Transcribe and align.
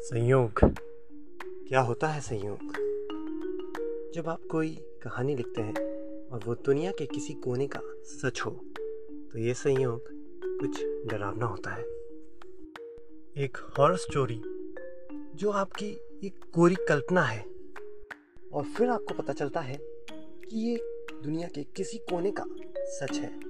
संयोग। 0.00 0.60
क्या 1.68 1.80
होता 1.80 2.08
है 2.08 2.20
संयोग? 2.20 2.60
जब 4.14 4.28
आप 4.28 4.42
कोई 4.50 4.70
कहानी 5.02 5.34
लिखते 5.36 5.62
हैं 5.62 6.28
और 6.28 6.40
वो 6.46 6.54
दुनिया 6.54 6.92
के 6.92 7.06
किसी 7.06 7.34
कोने 7.34 7.66
का 7.66 7.80
सच 8.04 8.40
हो 8.40 8.50
तो 9.32 9.38
ये 9.38 9.54
संयोग 9.54 10.08
कुछ 10.60 10.82
डरावना 11.06 11.46
होता 11.46 11.70
है। 11.70 11.82
एक 13.44 13.56
हॉरर 13.78 13.96
स्टोरी 13.96 14.40
जो 15.34 15.50
आपकी 15.50 15.90
एक 16.24 16.44
कोरी 16.54 16.74
कल्पना 16.88 17.22
है 17.22 17.44
और 18.52 18.64
फिर 18.76 18.88
आपको 18.88 19.14
पता 19.14 19.32
चलता 19.32 19.60
है 19.60 19.78
कि 19.80 20.70
ये 20.70 20.76
दुनिया 21.24 21.48
के 21.48 21.64
किसी 21.76 21.98
कोने 21.98 22.32
का 22.40 22.44
सच 22.96 23.16
है। 23.16 23.40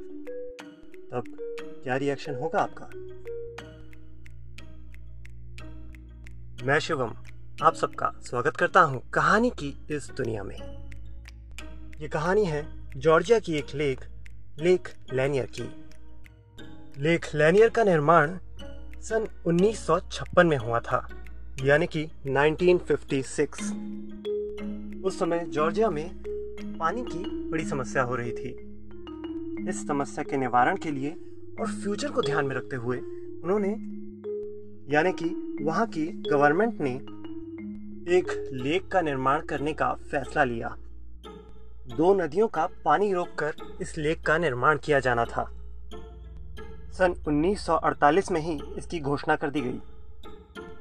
तब 1.11 1.37
क्या 1.85 1.97
रिएक्शन 1.97 2.35
होगा 2.35 2.61
आपका? 2.61 2.91
मैं 6.65 6.79
शिवम, 6.79 7.13
आप 7.63 7.75
सबका 7.75 8.11
स्वागत 8.21 8.57
करता 8.57 8.81
हूँ 8.81 9.01
कहानी 9.11 9.51
की 9.51 9.69
इस 9.91 10.11
दुनिया 10.17 10.43
में। 10.43 10.57
ये 12.01 12.09
कहानी 12.09 12.45
है 12.45 12.63
जॉर्जिया 12.97 13.39
की 13.39 13.55
एक 13.55 13.75
लेक 13.75 14.01
लेक 14.59 14.89
लैनियर 15.13 15.47
की। 15.47 17.03
लेक 17.03 17.27
लैनियर 17.35 17.69
का 17.69 17.85
निर्माण 17.85 18.37
सन 19.01 19.27
1956 19.47 20.45
में 20.45 20.57
हुआ 20.57 20.81
था, 20.81 21.07
यानी 21.65 21.87
कि 21.87 22.07
1956 22.27 23.73
उस 25.05 25.19
समय 25.19 25.45
जॉर्जिया 25.49 25.91
में 25.91 26.11
पानी 26.79 27.03
की 27.03 27.25
बड़ी 27.51 27.65
समस्या 27.65 28.03
हो 28.03 28.15
रही 28.15 28.33
थी। 28.33 29.69
इस 29.69 29.87
समस्या 29.87 30.25
के 30.25 30.37
निवारण 30.37 30.77
के 30.77 30.91
लिए 30.91 31.11
और 31.61 31.73
फ्यूचर 31.73 32.11
को 32.11 32.23
ध्यान 32.23 32.47
में 32.47 32.57
रखते 32.57 32.77
हुए 32.77 32.99
उन्होंने, 32.99 33.69
यानी 34.95 35.13
कि 35.13 35.50
वहाँ 35.63 35.87
की 35.87 36.07
गवर्नमेंट 36.31 36.81
ने 36.81 36.91
एक 38.17 38.27
लेक 38.53 38.91
का 38.93 39.01
निर्माण 39.01 39.41
करने 39.41 39.73
का 39.73 39.93
फैसला 40.11 40.45
लिया। 40.45 40.69
दो 41.97 42.13
नदियों 42.15 42.49
का 42.49 42.67
पानी 42.85 43.13
रोककर 43.13 43.79
इस 43.83 43.97
लेक 43.99 44.25
का 44.27 44.39
निर्माण 44.39 44.79
किया 44.79 45.01
जाना 45.01 45.25
था। 45.25 45.45
सन 46.93 47.15
1948 47.29 48.31
में 48.31 48.41
ही 48.41 48.59
इसकी 48.79 49.01
घोषणा 49.01 49.37
कर 49.37 49.51
दी 49.51 49.61
गई। 49.61 49.81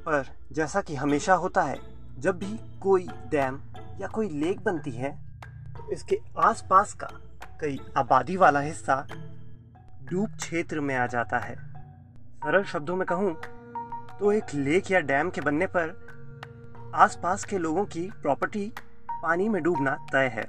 पर 0.06 0.30
जैसा 0.52 0.82
कि 0.82 0.96
हमेशा 0.96 1.34
होता 1.34 1.62
है, 1.62 1.78
जब 2.20 2.40
भी 2.40 2.58
कोई 2.80 3.08
डैम 3.32 3.60
या 4.02 4.08
कोई 4.08 4.30
लेक 4.30 4.64
बनती 4.64 4.92
है 4.92 5.12
तो 5.78 5.92
इसके 5.92 6.20
आसपास 6.38 6.94
का 6.94 7.12
कई 7.62 7.80
आबादी 7.98 8.38
वाला 8.38 8.60
हिस्सा 8.60 9.06
डूब 10.04 10.36
क्षेत्र 10.38 10.80
में 10.80 10.96
आ 10.96 11.08
जाता 11.08 11.38
है। 11.38 11.56
सरल 11.56 12.64
शब्दों 12.64 12.96
में 12.96 13.06
कहूँ 13.08 13.36
तो 14.20 14.32
एक 14.32 14.54
लेक 14.56 14.90
या 14.92 15.00
डैम 15.00 15.30
के 15.30 15.42
बनने 15.42 15.66
पर 15.66 16.92
आसपास 16.96 17.44
के 17.46 17.58
लोगों 17.58 17.84
की 17.86 18.02
प्रॉपर्टी 18.22 18.66
पानी 19.12 19.48
में 19.50 19.62
डूबना 19.64 19.92
तय 20.12 20.28
है। 20.34 20.46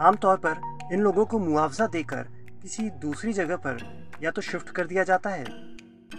आमतौर 0.00 0.36
पर 0.36 0.60
इन 0.92 1.00
लोगों 1.00 1.24
को 1.24 1.38
मुआवजा 1.38 1.86
देकर 1.86 2.22
किसी 2.62 2.88
दूसरी 3.00 3.32
जगह 3.32 3.56
पर 3.56 3.78
या 4.22 4.30
तो 4.30 4.42
शिफ्ट 4.42 4.70
कर 4.70 4.86
दिया 4.86 5.04
जाता 5.04 5.30
है, 5.30 5.44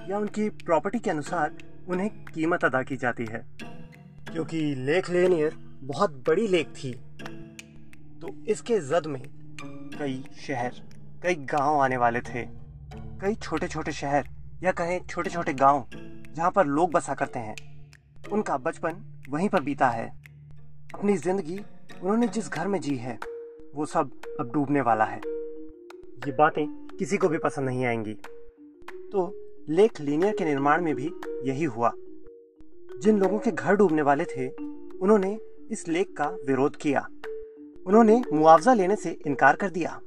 या 0.10 0.18
उनकी 0.18 0.50
प्रॉपर्टी 0.50 1.00
के 1.00 1.10
अनुसार 1.10 1.58
उन्हें 1.90 2.10
कीमत 2.26 2.66
अदा 2.66 2.82
की 2.84 2.98
जाती 2.98 3.26
है, 3.26 3.46
क्योंकि 4.32 4.62
लेक 4.78 5.10
लेनियर 5.10 5.56
बहुत 5.84 6.24
बड़ी 6.28 6.48
लेक 6.48 6.74
थी। 6.74 6.92
तो 8.22 8.36
इसके 8.48 8.80
जद 8.80 9.08
में 9.08 9.22
कई 9.98 10.24
शहर, 10.38 10.82
कई 11.24 11.36
गाँव 11.52 11.80
आने 11.80 11.98
वाले 11.98 12.22
थे। 12.24 12.46
कई 13.22 13.36
छोटे 13.36 13.68
छोटे 13.68 13.92
शहर 13.92 14.30
या 14.64 14.72
कहें 14.72 15.00
छोटे 15.06 15.30
छोटे 15.30 15.54
गाँव 15.54 15.86
जहाँ 16.34 16.52
पर 16.52 16.66
लोग 16.66 16.92
बसा 16.92 17.14
करते 17.14 17.40
हैं। 17.40 17.56
उनका 18.32 18.58
बचपन 18.58 19.24
वहीं 19.30 19.50
पर 19.50 19.62
बीता 19.62 19.88
है। 19.88 20.22
अपनी 20.94 21.18
ज़िंदगी 21.18 21.59
उन्होंने 22.02 22.28
जिस 22.28 22.50
घर 22.50 22.68
में 22.68 22.81
जी 22.81 22.96
है, 22.96 23.19
वो 23.75 23.86
सब 23.86 24.12
अब 24.40 24.52
डूबने 24.53 24.81
वाला 24.81 25.03
है। 25.03 25.18
ये 26.28 26.31
बातें 26.31 26.88
किसी 27.00 27.18
को 27.18 27.30
भी 27.30 27.38
पसंद 27.38 27.66
नहीं 27.66 27.86
आएँगी। 27.86 28.14
तो 29.12 29.38
लेक 29.69 30.00
लीनियर 30.00 30.36
के 30.38 30.46
निर्माण 30.46 30.84
में 30.84 30.96
भी 30.96 31.12
यही 31.44 31.64
हुआ। 31.64 31.92
जिन 33.00 33.19
लोगों 33.19 33.40
के 33.40 33.52
घर 33.52 33.75
डूबने 33.75 34.02
वाले 34.02 34.25
थे, 34.25 34.48
उन्होंने 34.98 35.40
इस 35.72 35.88
लेक 35.88 36.18
का 36.18 36.25
विरोध 36.25 36.75
किया। 36.75 37.08
उन्होंने 37.88 38.24
मुआवजा 38.34 38.74
लेने 38.74 38.96
से 38.96 39.19
इनकार 39.28 39.56
कर 39.56 39.69
दिया। 39.69 40.02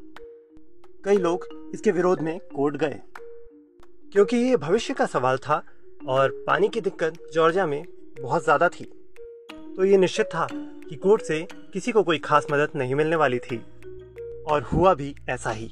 कई 1.04 1.16
लोग 1.16 1.70
इसके 1.74 1.90
विरोध 1.90 2.20
में 2.20 2.40
कोर्ट 2.40 2.76
गए। 2.76 3.00
क्योंकि 4.12 4.36
ये 4.36 4.56
भविष्य 4.56 4.94
का 4.94 5.06
सवाल 5.06 5.38
था 5.38 5.62
और 6.08 6.30
पानी 6.46 6.68
की 6.68 6.80
दिक्कत 6.80 7.14
जॉर्जिया 7.34 7.66
में 7.66 7.84
बहुत 8.20 8.44
ज़्यादा 8.44 8.68
थी। 8.68 8.84
तो 9.76 9.84
ये 9.84 9.96
निश्चित 9.96 10.26
था 10.26 10.46
कि 10.52 10.96
कोर्ट 10.96 11.22
से 11.22 11.40
किसी 11.72 11.92
को 11.92 12.02
कोई 12.02 12.18
खास 12.18 12.46
मदद 12.52 12.76
नहीं 12.76 12.94
मिलने 12.94 13.16
वाली 13.16 13.38
थी। 13.38 13.56
और 14.44 14.62
हुआ 14.62 14.94
भी 14.94 15.14
ऐसा 15.28 15.50
ही। 15.50 15.66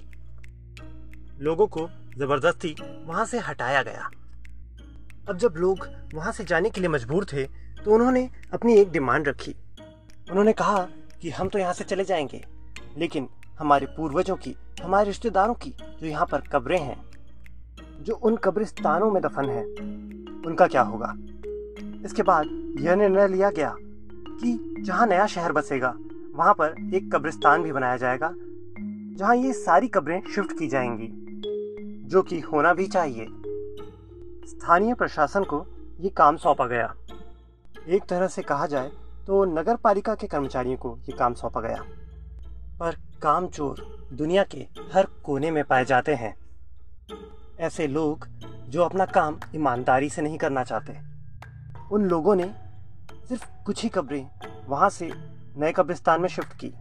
लोगों 1.41 1.66
को 1.66 1.88
ज़बरदस्ती 2.19 2.75
वहाँ 3.06 3.25
से 3.26 3.38
हटाया 3.38 3.82
गया। 3.82 4.10
अब 5.28 5.38
जब 5.38 5.54
लोग 5.56 5.87
वहाँ 6.15 6.32
से 6.32 6.44
जाने 6.44 6.70
के 6.70 6.81
लिए 6.81 6.88
मजबूर 6.88 7.25
थे 7.25 7.44
तो 7.84 7.94
उन्होंने 7.94 8.28
अपनी 8.53 8.76
एक 8.76 8.91
डिमांड 8.91 9.28
रखी। 9.28 9.54
उन्होंने 10.31 10.53
कहा 10.53 10.82
कि 11.22 11.31
हम 11.31 11.49
तो 11.49 11.59
यहाँ 11.59 11.72
से 11.72 11.84
चले 11.84 12.04
जाएँगे, 12.04 12.44
लेकिन 12.99 13.28
हमारे 13.59 13.87
पूर्वजों 13.87 14.37
की, 14.37 14.54
हमारे 14.82 15.06
रिश्तेदारों 15.06 15.54
की 15.54 15.70
जो 15.70 16.06
यहाँ 16.06 16.26
पर 16.26 16.41
कब्रें 16.53 16.78
हैं, 16.78 17.03
जो 18.00 18.14
उन 18.14 18.37
कब्रिस्तानों 18.37 19.10
में 19.10 19.22
दफन 19.22 19.49
है 19.50 19.64
उनका 20.47 20.66
क्या 20.66 20.82
होगा? 20.82 21.14
इसके 22.04 22.22
बाद 22.22 22.76
यह 22.80 22.94
निर्णय 22.94 23.28
लिया 23.28 23.50
गया 23.50 23.75
कि 23.78 24.75
जहाँ 24.80 25.06
नया 25.06 25.26
शहर 25.26 25.53
बसेगा, 25.53 25.94
वहाँ 26.34 26.54
पर 26.54 26.75
एक 26.94 27.12
कब्रिस्तान 27.14 27.62
भी 27.62 27.72
बनाया 27.72 27.97
जाएगा, 27.97 28.32
जहाँ 29.16 29.36
ये 29.36 29.52
सारी 29.52 29.88
कब्रें 29.88 30.22
शिफ्ट 30.34 30.58
की 30.58 30.69
जाएँगी, 30.69 31.08
जो 32.08 32.22
कि 32.22 32.41
होना 32.41 32.72
भी 32.75 32.86
चाहिए। 32.86 33.26
स्थानीय 34.47 34.94
प्रशासन 34.94 35.44
को 35.44 35.64
ये 36.00 36.08
काम 36.08 36.36
सौंपा 36.36 36.66
गया। 36.66 36.94
एक 37.88 38.02
तरह 38.04 38.26
से 38.26 38.42
कहा 38.42 38.66
जाए 38.66 38.91
तो 39.26 39.44
नगर 39.44 39.76
पालिका 39.76 40.14
के 40.14 40.26
कर्मचारियों 40.26 40.76
को 40.76 40.97
ये 41.08 41.16
काम 41.16 41.34
सौंपा 41.34 41.60
गया। 41.60 41.82
पर 42.81 42.97
काम 43.22 43.47
चोर 43.47 44.08
दुनिया 44.12 44.44
के 44.44 44.66
हर 44.94 45.06
कोने 45.25 45.50
में 45.50 45.62
पाए 45.64 45.84
जाते 45.84 46.14
हैं। 46.14 46.34
ऐसे 47.62 47.86
लोग 47.86 48.26
जो 48.68 48.82
अपना 48.82 49.04
काम 49.06 49.38
ईमानदारी 49.54 50.08
से 50.10 50.22
नहीं 50.22 50.38
करना 50.38 50.64
चाहते। 50.64 50.96
उन 51.92 52.04
लोगों 52.04 52.34
ने 52.36 52.46
सिर्फ़ 53.28 53.44
कुछ 53.66 53.82
ही 53.82 53.88
कब्रें 53.88 54.26
वहाँ 54.68 54.88
से 54.90 55.10
नए 55.56 55.72
कब्रिस्तान 55.72 56.20
में 56.20 56.28
शिफ्ट 56.28 56.52
की, 56.52 56.72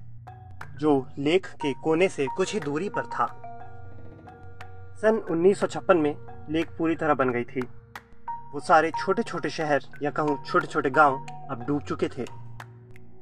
जो 0.79 1.07
लेक 1.19 1.45
के 1.45 1.73
कोने 1.73 2.09
से 2.09 2.27
कुछ 2.37 2.53
ही 2.53 2.59
दूरी 2.59 2.89
पर 2.89 3.05
था। 3.05 3.27
सन 5.01 5.21
1956 5.31 5.95
में 5.95 6.15
लेक 6.49 6.69
पूरी 6.77 6.95
तरह 6.95 7.13
बन 7.13 7.29
गई 7.29 7.43
थी। 7.43 7.61
वो 8.53 8.59
सारे 8.59 8.91
छोटे 8.99 9.23
छोटे 9.23 9.49
शहर 9.49 9.83
या 10.03 10.11
कहूँ 10.11 10.43
छोटे 10.43 10.67
छोटे 10.67 10.89
गाँव 10.89 11.25
अब 11.51 11.65
डूब 11.67 11.81
चुके 11.81 12.07
थे। 12.07 12.25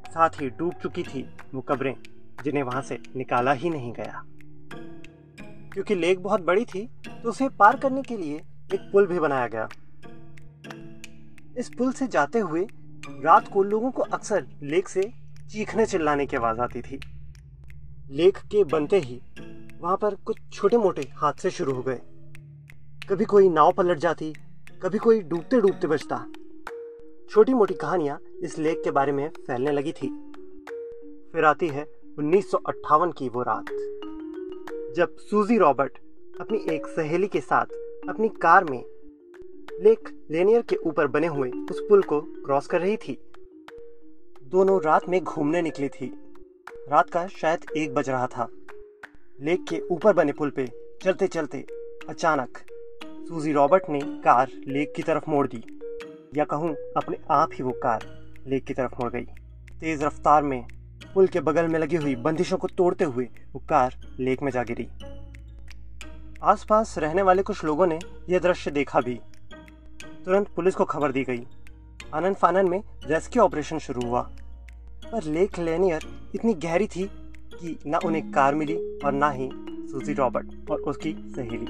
साथ 0.10 0.42
ही 0.42 0.50
डूब 0.50 0.74
चुकी 0.74 1.04
थी 1.04 1.30
वो 1.54 1.62
कब्रें 1.62 1.96
जिन्हें 2.44 2.64
वहाँ 2.64 2.82
से 2.82 3.02
निकाला 3.16 3.52
ही 3.52 3.70
नहीं 3.70 3.94
गया। 3.94 4.24
क्योंकि 5.74 5.96
लेक 5.96 6.20
बहुत 6.20 6.42
बड़ी 6.42 6.66
थी 6.66 6.90
तो 7.24 7.30
उसे 7.30 7.50
पार 7.50 7.78
करने 7.80 8.02
के 8.02 8.18
लिए 8.18 8.36
एक 8.74 8.90
पुल 8.94 9.08
भी 9.08 9.20
बनाया 9.20 9.48
गया। 9.48 9.68
इस 11.58 11.70
पुल 11.78 11.92
से 11.92 12.08
जाते 12.08 12.40
हुए 12.40 12.68
रात 13.24 13.48
को 13.48 13.64
लोगों 13.64 13.92
को 13.92 14.02
अक्सर 14.04 14.46
लेक 14.64 14.90
से 14.90 15.02
चीखने 15.52 15.86
चिल्लाने 15.86 16.26
की 16.26 16.38
आवाज़ 16.38 16.60
आती 16.60 16.82
थी। 16.82 17.00
लेक 18.12 18.38
के 18.52 18.64
बनते 18.64 19.00
ही 19.00 19.22
वहाँ 19.82 19.98
पर 19.98 20.16
कुछ 20.16 20.38
छोटे 20.54 20.78
मोटे 20.78 21.02
हादसे 21.14 21.50
शुरू 21.50 21.74
हो 21.74 21.82
गए। 21.82 22.00
कभी 23.10 23.26
कोई 23.26 23.50
नाव 23.50 23.72
पलट 23.72 23.98
जाती, 23.98 24.34
कभी 24.82 24.98
कोई 24.98 25.22
डूबते 25.22 25.62
डूबते 25.62 25.88
बचता। 25.88 26.26
छोटी 27.30 27.54
मोटी 27.54 27.74
कहानियाँ 27.74 28.20
इस 28.42 28.58
लेक 28.60 28.82
के 28.84 28.92
बारे 28.92 29.12
में 29.12 29.30
फैलने 29.30 29.72
लगी 29.72 29.92
थी। 29.92 30.08
फिर 31.34 31.46
आती 31.46 31.68
है 31.68 31.84
उन्नीस 32.18 32.52
सौ 32.52 32.58
अट्ठावन 32.58 33.12
की 33.12 33.30
वो 33.30 33.44
रात। 33.44 33.66
जब 34.96 35.16
सूजी 35.20 35.58
रॉबर्ट 35.58 35.98
अपनी 36.42 36.58
एक 36.70 36.86
सहेली 36.88 37.28
के 37.28 37.40
साथ 37.42 37.66
अपनी 38.10 38.30
कार 38.42 38.64
में 38.64 38.84
लेक 39.82 40.10
लेनियर 40.32 40.62
के 40.62 40.76
ऊपर 40.76 41.08
बने 41.08 41.28
हुए 41.28 41.50
उस 41.72 41.80
पुल 41.90 42.02
को 42.04 42.20
क्रॉस 42.22 42.68
कर 42.68 42.82
रही 42.82 42.98
थी, 42.98 43.18
दोनों 44.44 44.82
रात 44.82 45.08
में 45.10 45.24
घूमने 45.24 45.62
निकली 45.62 45.90
थी। 45.90 46.12
रात 46.90 47.10
का 47.10 47.26
शायद 47.28 47.66
एक 47.78 47.94
बज 47.94 48.10
रहा 48.10 48.28
था। 48.28 48.48
लेक 49.40 49.66
के 49.70 49.80
ऊपर 49.92 50.14
बने 50.14 50.34
पुल 50.34 50.50
पे 50.50 50.68
चलते 51.04 51.28
चलते 51.28 51.66
अचानक 52.10 52.58
सूजी 53.30 53.52
रॉबर्ट 53.52 53.90
ने 53.90 54.00
कार 54.24 54.52
लेक 54.68 54.94
की 54.96 55.04
तरफ़ 55.04 55.30
मोड़ 55.30 55.48
दी। 55.48 55.64
या 56.36 56.46
कहूँ, 56.46 56.76
अपने 56.98 57.18
आप 57.32 57.50
ही 57.54 57.64
वो 57.64 57.72
कार 57.84 58.06
लेक 58.48 58.66
की 58.66 58.74
तरफ़ 58.74 59.02
मुड़ 59.02 59.12
गई। 59.12 59.26
तेज 59.80 60.04
रफ्तार 60.04 60.44
में 60.44 60.64
पुल 61.14 61.28
के 61.28 61.40
बगल 61.40 61.68
में 61.68 61.80
लगी 61.80 61.96
हुई 61.96 62.16
बंदिशों 62.16 62.58
को 62.58 62.68
तोड़ते 62.68 63.04
हुए 63.04 63.30
वो 63.54 63.60
कार 63.60 63.96
लेक 64.20 64.42
में 64.42 64.52
जा 64.52 64.64
गिरी। 64.64 64.88
आसपास 66.44 66.98
रहने 66.98 67.22
वाले 67.22 67.44
कुछ 67.44 67.64
लोगों 67.64 67.88
ने 67.88 68.00
यह 68.30 68.40
दृश्य 68.40 68.72
देखा 68.72 69.02
भी। 69.02 69.20
तुरंत 70.26 70.48
पुलिस 70.48 70.76
को 70.76 70.86
खबर 70.86 71.12
दी 71.12 71.24
गई। 71.24 71.48
आनंद 72.14 72.36
फानन 72.36 72.70
में 72.70 72.84
रेस्क्यू 73.06 73.44
ऑपरेशन 73.44 73.80
शुरू 73.80 74.02
हुआ। 74.02 74.22
पर 75.12 75.24
लेक 75.24 75.60
लेनियर 75.60 76.32
इतनी 76.36 76.54
गहरी 76.54 76.88
थी 76.88 77.10
कि 77.54 77.80
ना 77.86 78.00
उन्हें 78.06 78.32
कार 78.32 78.56
मिली 78.56 78.76
और 79.06 79.12
ना 79.12 79.30
ही 79.30 79.50
सूजी 79.92 80.14
रॉबर्ट 80.14 80.70
और 80.72 80.80
उसकी 80.80 81.14
सहेली। 81.14 81.66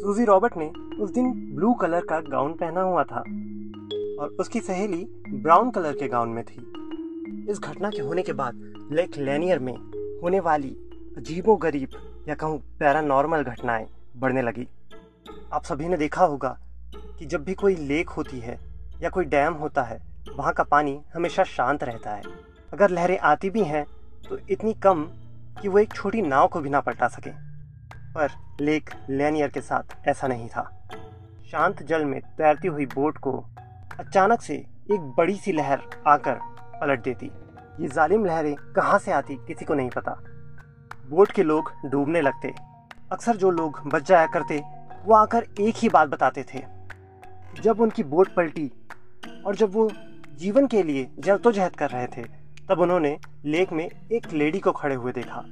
सूजी 0.00 0.24
रॉबर्ट 0.24 0.54
ने 0.56 0.72
उस 0.96 1.10
दिन 1.10 1.54
ब्लू 1.54 1.74
कलर 1.74 2.00
का 2.00 2.20
गाउन 2.20 2.52
पहना 2.52 2.80
हुआ 2.80 3.04
था 3.04 3.20
और 4.20 4.36
उसकी 4.40 4.60
सहेली 4.60 5.06
ब्राउन 5.28 5.70
कलर 5.70 5.92
के 5.92 6.08
गाउन 6.08 6.28
में 6.28 6.44
थी। 6.44 6.83
इस 7.50 7.58
घटना 7.60 7.90
के 7.90 8.02
होने 8.02 8.22
के 8.22 8.32
बाद 8.32 8.88
लेक 8.92 9.16
लेनियर 9.16 9.58
में 9.58 9.72
होने 10.22 10.40
वाली 10.40 10.68
अजीबो 11.16 11.56
गरीब, 11.56 11.88
या 12.28 12.34
कहूँ 12.34 12.58
पैरानॉर्मल 12.78 13.42
घटनाएँ 13.42 13.86
बढ़ने 14.16 14.42
लगी। 14.42 14.66
आप 15.52 15.64
सभी 15.64 15.88
ने 15.88 15.96
देखा 15.96 16.24
होगा 16.24 16.56
कि 17.18 17.26
जब 17.26 17.44
भी 17.44 17.54
कोई 17.54 17.76
लेक 17.76 18.08
होती 18.08 18.40
है, 18.40 18.58
या 19.02 19.08
कोई 19.08 19.24
डैम 19.24 19.54
होता 19.54 19.82
है, 19.82 19.98
वहाँ 20.36 20.52
का 20.52 20.62
पानी 20.62 20.98
हमेशा 21.14 21.44
शांत 21.44 21.84
रहता 21.84 22.10
है। 22.10 22.22
अगर 22.72 22.90
लहरें 22.90 23.18
आती 23.18 23.50
भी 23.50 23.64
हैं 23.64 23.84
तो 24.28 24.38
इतनी 24.50 24.72
कम 24.74 25.04
कि 25.60 25.68
वो 25.68 25.78
एक 25.78 25.92
छोटी 25.94 26.22
नाव 26.22 26.48
को 26.48 26.60
भी 26.60 26.70
ना 26.70 26.80
पलटा 26.80 27.08
सके। 27.08 27.30
पर 28.14 28.30
लेक 28.60 28.90
लेनियर 29.10 29.48
के 29.48 29.60
साथ 29.60 30.08
ऐसा 30.08 30.26
नहीं 30.28 30.48
था। 30.48 30.62
शांत 31.50 31.82
जल 31.82 32.04
में 32.04 32.20
तैरती 32.20 32.68
हुई 32.68 32.86
बोट 32.86 33.18
को 33.18 33.32
अचानक 34.00 34.42
से 34.42 34.54
एक 34.92 35.12
बड़ी 35.18 35.36
सी 35.36 35.52
लहर 35.52 35.82
आकर 36.06 36.38
पलट 36.80 37.02
देती। 37.02 37.30
ये 37.80 37.88
जालिम 37.88 38.24
लहरें 38.24 38.54
कहाँ 38.54 38.98
से 38.98 39.12
आती, 39.12 39.34
किसी 39.34 39.64
को 39.64 39.74
नहीं 39.74 39.90
पता। 39.90 40.12
बोट 41.10 41.32
के 41.32 41.42
लोग 41.42 41.72
डूबने 41.86 42.20
लगते। 42.20 42.54
अक्सर 43.12 43.36
जो 43.36 43.50
लोग 43.50 43.80
बच 43.86 44.08
जाया 44.08 44.26
करते, 44.26 44.62
वो 45.04 45.14
आकर 45.14 45.46
एक 45.60 45.74
ही 45.76 45.88
बात 45.88 46.08
बताते 46.08 46.44
थे। 46.54 46.62
जब 47.62 47.80
उनकी 47.80 48.02
बोट 48.02 48.34
पलटी 48.34 48.70
और 49.46 49.56
जब 49.56 49.72
वो 49.72 49.90
जीवन 50.38 50.66
के 50.66 50.82
लिए 50.82 51.10
जद्दोजहद 51.18 51.76
कर 51.76 51.90
रहे 51.90 52.06
थे, 52.06 52.22
तब 52.68 52.80
उन्होंने 52.80 53.18
लेक 53.44 53.72
में 53.72 54.08
एक 54.12 54.32
लेडी 54.32 54.58
को 54.58 54.72
खड़े 54.72 54.94
हुए 54.94 55.12
देखा। 55.12 55.44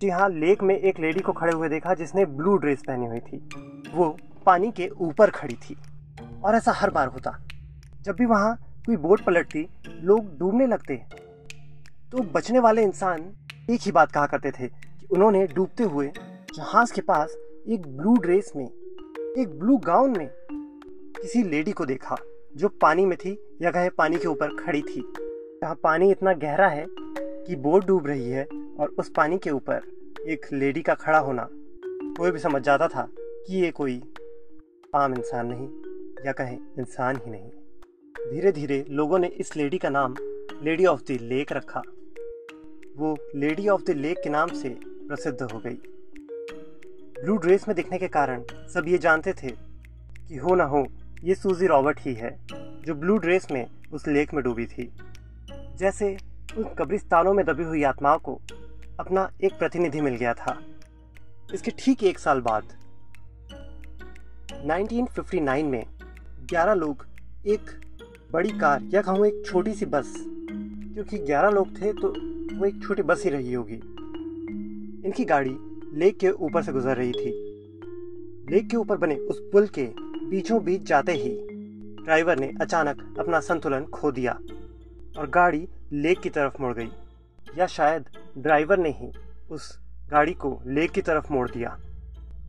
जी 0.00 0.08
हाँ 0.08 0.28
लेक 0.28 0.62
में 0.62 0.76
एक 0.76 1.00
लेडी 1.00 1.20
को 1.20 1.32
खड़े 1.32 1.52
हुए 1.52 1.68
देखा 1.68 1.94
जिसने 1.94 2.24
ब्लू 2.24 2.56
ड्रेस 2.56 2.82
पहनी 2.86 3.06
हुई 3.06 3.20
थी। 3.20 3.48
वो 3.94 4.16
पानी 4.46 4.70
के 4.70 4.88
ऊपर 4.88 5.30
खड़ी 5.30 5.54
थी 5.54 5.76
और 6.44 6.54
ऐसा 6.54 6.72
हर 6.72 6.90
बार 6.90 7.08
होता। 7.08 7.38
जब 8.02 8.16
भी 8.16 8.24
वहाँ 8.24 8.69
कोई 8.86 8.96
बोट 8.96 9.24
पलटती, 9.24 9.66
लोग 10.02 10.38
डूबने 10.38 10.66
लगते 10.66 10.96
तो 12.12 12.22
बचने 12.32 12.58
वाले 12.58 12.82
इंसान 12.82 13.20
एक 13.70 13.80
ही 13.80 13.92
बात 13.92 14.12
कहा 14.12 14.26
करते 14.26 14.50
थे 14.50 14.66
कि 14.66 15.06
उन्होंने 15.12 15.46
डूबते 15.46 15.84
हुए 15.84 16.06
जहाज़ 16.54 16.92
के 16.92 17.00
पास 17.00 17.36
एक 17.68 17.86
ब्लू 17.96 18.14
ड्रेस 18.16 18.52
में, 18.56 18.64
एक 18.64 19.58
ब्लू 19.58 19.76
गाउन 19.76 20.16
में 20.18 20.28
किसी 20.52 21.42
लेडी 21.42 21.72
को 21.72 21.86
देखा, 21.86 22.16
जो 22.56 22.68
पानी 22.82 23.04
में 23.06 23.16
थी 23.18 23.38
या 23.62 23.70
कहे 23.70 23.90
पानी 23.90 24.16
के 24.16 24.28
ऊपर 24.28 24.56
खड़ी 24.56 24.82
थी। 24.82 25.02
जहाँ 25.62 25.74
पानी 25.74 26.10
इतना 26.10 26.32
गहरा 26.34 26.68
है 26.68 26.86
कि 26.88 27.56
बोट 27.58 27.86
डूब 27.86 28.06
रही 28.06 28.30
है 28.30 28.44
और 28.80 28.94
उस 28.98 29.12
पानी 29.16 29.38
के 29.38 29.50
ऊपर 29.50 29.80
एक 30.28 30.46
लेडी 30.52 30.82
का 30.82 30.94
खड़ा 30.94 31.18
होना 31.18 31.48
कोई 31.52 32.30
भी 32.30 32.38
समझ 32.38 32.62
जाता 32.62 32.88
था 32.88 33.08
कि 33.12 33.62
ये 33.62 33.70
कोई 33.70 34.00
आम 34.96 35.14
इंसान 35.14 35.46
नहीं 35.46 35.68
या 36.26 36.32
कहें 36.32 36.58
इंसान 36.78 37.16
ही 37.16 37.30
नहीं। 37.30 37.50
धीरे 38.30 38.52
धीरे 38.52 38.84
लोगों 38.88 39.18
ने 39.18 39.26
इस 39.26 39.56
लेडी 39.56 39.78
का 39.78 39.88
नाम 39.88 40.14
लेडी 40.62 40.86
ऑफ़ 40.86 41.00
द 41.00 41.18
लेक 41.22 41.52
रखा। 41.52 41.82
वो 42.96 43.16
लेडी 43.36 43.68
ऑफ़ 43.68 43.82
द 43.82 43.90
लेक 43.90 44.18
के 44.24 44.30
नाम 44.30 44.48
से 44.48 44.68
प्रसिद्ध 44.84 45.42
हो 45.42 45.58
गई। 45.58 45.74
ब्लू 47.22 47.36
ड्रेस 47.36 47.68
में 47.68 47.74
दिखने 47.74 47.98
के 47.98 48.08
कारण 48.08 48.42
सब 48.74 48.84
ये 48.88 48.98
जानते 48.98 49.32
थे 49.32 49.50
कि 50.28 50.36
हो 50.36 50.54
ना 50.54 50.64
हो, 50.64 50.86
ये 51.24 51.34
सूजी 51.34 51.66
रॉबर्ट 51.66 52.00
ही 52.00 52.14
है, 52.14 52.38
जो 52.86 52.94
ब्लू 52.94 53.16
ड्रेस 53.16 53.50
में 53.50 53.66
उस 53.92 54.08
लेक 54.08 54.34
में 54.34 54.44
डूबी 54.44 54.66
थी। 54.66 54.92
जैसे 55.76 56.16
उन 56.56 56.64
कब्रिस्तानों 56.78 57.34
में 57.34 57.46
दबी 57.46 57.62
हुई 57.62 57.82
आत्माओं 57.82 58.18
को 58.18 58.40
अपना 59.00 59.30
एक 59.44 59.58
प्रतिनिधि 59.58 60.00
मिल 60.00 60.14
गया 60.14 60.34
था। 60.34 60.62
इसके 61.54 61.70
ठीक 61.70 62.04
एक 62.04 62.18
साल 62.18 62.40
बाद 62.40 62.64
1959 64.64 65.66
में 65.66 65.84
11 66.46 66.74
लोग 66.74 67.06
एक 67.46 67.89
बड़ी 68.32 68.48
कार, 68.48 68.82
या 68.82 69.02
कहूँ 69.02 69.26
एक 69.26 69.42
छोटी 69.46 69.74
सी 69.74 69.86
बस। 69.86 70.14
क्योंकि 70.94 71.18
11 71.18 71.50
लोग 71.50 71.82
थे 71.82 71.92
तो 71.92 72.08
वो 72.56 72.66
एक 72.66 72.82
छोटी 72.82 73.02
बस 73.02 73.24
ही 73.24 73.30
रही 73.30 73.52
होगी। 73.52 73.74
इनकी 75.06 75.24
गाड़ी 75.24 75.56
लेक 75.94 76.18
के 76.18 76.30
ऊपर 76.30 76.62
से 76.62 76.72
गुजर 76.72 76.96
रही 76.96 77.12
थी। 77.12 77.30
लेक 78.50 78.68
के 78.70 78.76
ऊपर 78.76 78.96
बने 78.96 79.16
उस 79.16 79.40
पुल 79.52 79.66
के 79.66 79.88
बीचों 80.26 80.64
बीच 80.64 80.82
जाते 80.82 81.12
ही 81.12 81.38
ड्राइवर 82.04 82.38
ने 82.38 82.52
अचानक 82.60 83.16
अपना 83.18 83.40
संतुलन 83.40 83.84
खो 83.84 84.12
दिया 84.12 84.38
और 85.18 85.30
गाड़ी 85.34 85.68
लेक 85.92 86.20
की 86.20 86.30
तरफ़ 86.30 86.62
मुड़ 86.62 86.74
गई। 86.74 86.88
या 87.58 87.66
शायद 87.66 88.04
ड्राइवर 88.38 88.78
ने 88.78 88.90
ही 88.90 89.12
उस 89.50 89.80
गाड़ी 90.10 90.32
को 90.32 90.62
लेक 90.66 90.90
की 90.90 91.02
तरफ़ 91.02 91.32
मोड़ 91.32 91.50
दिया। 91.50 91.78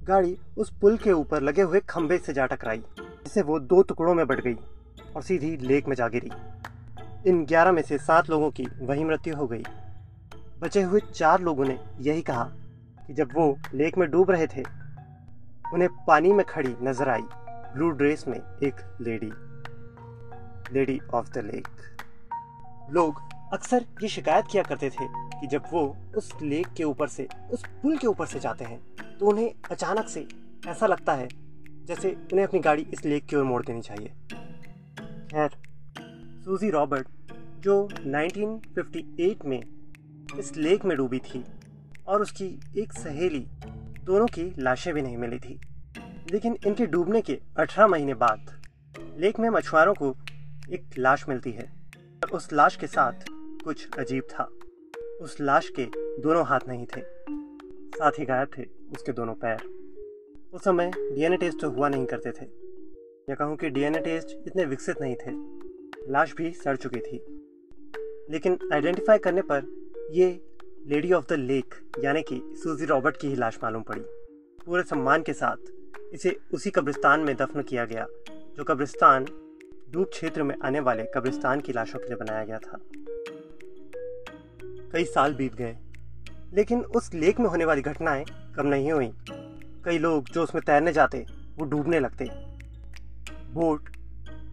गाड़ी 0.04 0.38
उस 0.58 0.74
पुल 0.82 0.98
के 0.98 1.12
ऊपर 1.12 1.42
लगे 1.42 1.62
हुए 1.62 1.80
खंभे 1.80 2.18
से 2.18 2.34
जा 2.34 2.46
टकराई, 2.46 2.78
जिससे 3.00 3.42
वो 3.42 3.60
दो 3.60 3.82
टुकड़ों 3.82 4.14
में 4.14 4.28
बट 4.28 4.42
गई। 4.42 4.56
और 5.16 5.22
सीधी 5.22 5.56
लेक 5.58 5.88
में 5.88 5.96
जा 5.96 6.08
गिरी। 6.08 6.32
इन 7.30 7.44
ग्यारह 7.46 7.72
में 7.72 7.82
से 7.82 7.98
सात 7.98 8.30
लोगों 8.30 8.50
की 8.52 8.66
वही 8.82 9.04
मृत्यु 9.04 9.36
हो 9.36 9.48
गई। 9.48 9.64
बचे 10.60 10.82
हुए 10.82 11.00
चार 11.14 11.42
लोगों 11.42 11.66
ने 11.66 11.78
यही 12.02 12.22
कहा 12.22 12.44
कि 13.08 13.14
जब 13.14 13.30
वो 13.36 13.58
लेक 13.74 13.98
में 13.98 14.10
डूब 14.12 14.32
रहे 14.32 14.48
थे, 14.48 14.64
उन्हें 15.74 15.90
पानी 16.08 16.32
में 16.34 16.46
खड़ी 16.46 16.76
नज़र 16.84 17.10
आई 17.10 17.22
ब्लू 17.74 17.90
ड्रेस 17.92 18.28
में 18.28 18.38
एक 18.38 18.82
lady. 19.02 19.32
Lady 20.74 21.00
of 21.14 21.30
the 21.30 21.44
lake. 21.46 21.68
लोग 22.92 23.22
अक्सर 23.54 23.86
ये 24.04 24.08
शिकायत 24.10 24.46
किया 24.52 24.64
करते 24.64 24.90
थे 24.90 25.08
कि 25.40 25.48
जब 25.48 25.64
वो 25.72 25.82
उस 26.18 26.32
लेक 26.42 26.68
के 26.68 26.84
ऊपर 26.84 27.08
से, 27.08 27.28
उस 27.52 27.66
पुल 27.82 27.98
के 27.98 28.08
ऊपर 28.08 28.26
से 28.26 28.40
जाते 28.40 28.66
हैं 28.66 28.80
तो 29.20 29.26
उन्हें 29.26 29.54
अचानक 29.72 30.08
से 30.08 30.28
ऐसा 30.68 30.88
लगता 30.88 31.14
है 31.14 31.28
जैसे 31.88 32.12
उन्हें 32.34 32.46
अपनी 32.48 32.60
गाड़ी 32.60 32.88
इस 32.94 33.06
लेक 33.06 33.26
की 33.26 33.36
ओर 33.36 33.44
मोड़ 33.44 33.62
देनी 33.66 33.82
चाहिए। 33.82 34.14
खैर 35.32 35.50
सूजी 36.46 36.70
रॉबर्ट 36.70 37.08
जो 37.60 37.76
1958 37.88 39.46
में 39.46 39.62
इस 40.40 40.58
लेक 40.58 40.86
में 40.86 40.98
डूबी 40.98 41.20
थी 41.20 41.44
और 42.08 42.22
उसकी 42.22 42.46
एक 42.78 42.94
सहेली, 42.94 43.48
दोनों 44.04 44.26
की 44.28 44.54
लाशें 44.60 44.94
भी 44.94 45.02
नहीं 45.02 45.18
मिली 45.18 45.40
थी। 45.40 45.60
लेकिन 46.32 46.58
इनके 46.68 46.86
डूबने 46.86 47.22
के 47.22 47.40
18 47.60 47.88
महीने 47.88 48.14
बाद 48.14 48.62
लेक 49.18 49.40
में 49.40 49.50
मछुआरों 49.50 49.94
को 49.94 50.16
एक 50.72 50.98
लाश 50.98 51.26
मिलती 51.30 51.52
है 51.52 51.72
और 52.24 52.30
उस 52.30 52.54
लाश 52.54 52.76
के 52.76 52.88
साथ 52.88 53.26
कुछ 53.64 53.88
अजीब 54.00 54.24
था। 54.24 54.50
उस 55.22 55.38
लाश 55.42 55.70
के 55.80 55.86
दोनों 56.22 56.46
हाथ 56.46 56.60
नहीं 56.68 56.86
थे, 56.86 57.02
साथ 57.98 58.20
ही 58.20 58.26
गायब 58.26 58.48
थे 58.58 58.64
उसके 58.92 59.12
दोनों 59.12 59.34
पैर। 59.34 59.64
उस 60.54 60.64
समय 60.64 60.92
डीएनए 60.98 61.38
टेस्ट 61.38 61.62
तो 61.62 61.70
हुआ 61.70 61.90
नहीं 61.90 62.06
करते 62.06 62.32
थे। 62.32 62.71
या 63.30 63.36
कहूँ 63.36 63.56
कि 63.58 63.70
डीएनए 63.70 64.00
टेस्ट 64.00 64.48
इतने 64.48 64.66
विकसित 64.66 65.02
नहीं 65.02 65.16
थे। 65.16 65.32
लाश 66.12 66.34
भी 66.34 66.52
सड़ 66.52 66.76
चुकी 66.76 67.00
थी। 67.00 67.18
लेकिन 68.30 68.58
आइडेंटिफाई 68.74 69.18
करने 69.18 69.42
पर 69.42 69.64
ये 70.12 70.42
लेडी 70.88 71.12
ऑफ़ 71.12 71.26
द 71.30 71.34
लेक 71.34 71.76
यानी 72.04 72.22
कि 72.22 72.42
सूजी 72.54 72.86
रॉबर्ट 72.86 73.18
की 73.18 73.28
ही 73.28 73.36
लाश 73.36 73.60
मालूम 73.64 73.82
पड़ी। 73.82 74.02
पूरे 74.66 74.84
सम्मान 74.84 75.22
के 75.22 75.34
साथ 75.34 75.56
इसे 76.14 76.40
उसी 76.54 76.72
कब्रिस्तान 76.72 77.20
में 77.20 77.36
दफन 77.36 77.62
किया 77.62 77.86
गया, 77.86 78.08
जो 78.58 78.64
कब्रिस्तान 78.64 79.26
डूब 79.92 80.06
क्षेत्र 80.06 80.44
में 80.44 80.56
आने 80.64 80.80
वाले 80.80 81.04
कब्रिस्तान 81.04 81.60
की 81.60 81.74
लाशों 81.74 82.00
के 82.00 82.06
लिए 82.06 82.16
बनाया 82.16 82.46
गया 82.46 82.60
था। 82.60 82.80
कई 84.92 85.06
साल 85.06 85.34
बीत 85.34 85.56
गए, 85.56 85.78
लेकिन 86.54 86.82
उस 86.82 87.14
लेक 87.14 87.40
में 87.40 87.48
होने 87.48 87.66
वाली 87.66 87.82
घटनाएँ 87.82 88.26
कम 88.56 88.68
नहीं 88.68 88.92
हुई। 88.92 89.12
कई 89.86 89.98
लोग 89.98 90.30
जो 90.30 90.44
उसमें 90.44 90.64
तैरने 90.66 90.94
जाते, 90.94 91.26
वो 91.58 91.66
डूबने 91.66 92.00
लगते। 92.00 92.51
बोट 93.54 93.90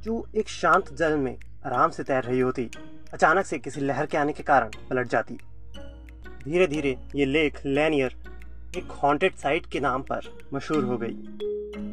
जो 0.05 0.25
एक 0.37 0.49
शांत 0.49 0.93
जल 0.95 1.17
में 1.17 1.37
आराम 1.67 1.91
से 1.91 2.03
तैर 2.03 2.23
रही 2.25 2.41
होती, 2.41 2.71
अचानक 3.13 3.47
से 3.47 3.59
किसी 3.59 3.81
लहर 3.81 4.07
के 4.07 4.19
आने 4.19 4.33
के 4.33 4.43
कारण 4.43 4.71
पलट 4.91 5.09
जाती। 5.09 5.35
धीरे 6.45 6.67
धीरे 6.67 6.97
ये 7.17 7.25
लेक 7.25 7.59
लैनियर 7.67 8.15
एक 8.77 8.91
हॉन्टेड 9.03 9.35
साइट 9.35 9.67
के 9.67 9.81
नाम 9.81 10.03
पर 10.03 10.29
मशहूर 10.55 10.85
हो 10.85 10.97
गई। 10.97 11.15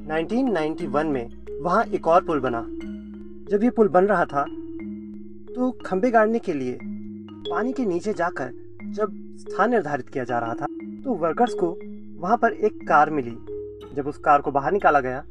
1991 0.08 1.06
में 1.06 1.62
वहाँ 1.62 1.84
एक 1.86 2.08
और 2.08 2.24
पुल 2.26 2.40
बना। 2.40 2.62
जब 3.50 3.64
ये 3.64 3.70
पुल 3.70 3.88
बन 3.88 4.06
रहा 4.06 4.26
था 4.26 4.44
तो 5.56 5.72
खंबे 5.86 6.12
गाड़ने 6.12 6.40
के 6.40 6.54
लिए 6.54 6.78
पानी 6.84 7.74
के 7.74 7.86
नीचे 7.86 8.14
जाकर 8.14 8.52
जब 8.96 9.14
स्थान 9.40 9.72
निर्धारित 9.72 10.10
किया 10.10 10.24
जा 10.24 10.40
रहा 10.40 10.54
था 10.54 10.66
तो 11.04 11.14
वर्कर्स 11.16 11.54
को 11.54 11.76
वहाँ 12.22 12.38
पर 12.38 12.54
एक 12.66 12.88
कार 12.88 13.10
मिली। 13.10 13.38
जब 13.96 14.08
उस 14.08 14.18
कार 14.18 14.42
को 14.42 14.52
बाहर 14.52 14.72
निकाला 14.72 15.00
गया 15.00 15.24